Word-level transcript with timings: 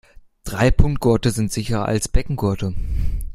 Dreipunktgurte 0.45 1.29
sind 1.29 1.51
sicherer 1.51 1.85
als 1.85 2.07
Beckengurte. 2.07 2.73